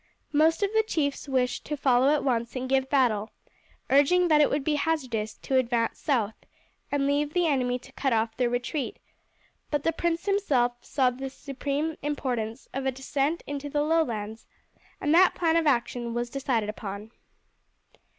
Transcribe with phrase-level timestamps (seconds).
[0.33, 3.29] Most of the chiefs wished to follow at once and give battle,
[3.91, 6.33] urging that it would be hazardous to advance south
[6.91, 8.97] and leave the enemy to cut off their retreat;
[9.69, 14.47] but the prince himself saw the supreme importance of a descent into the Lowlands,
[14.99, 17.11] and that plan of action was decided upon.